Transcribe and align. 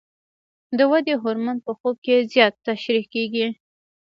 د 0.77 0.79
ودې 0.91 1.13
هورمون 1.21 1.57
په 1.65 1.71
خوب 1.77 1.95
کې 2.05 2.27
زیات 2.31 2.53
ترشح 2.65 3.03
کېږي. 3.13 3.47